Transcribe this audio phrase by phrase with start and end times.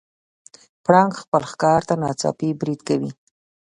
[0.85, 3.11] پړانګ خپل ښکار ته ناڅاپي برید کوي.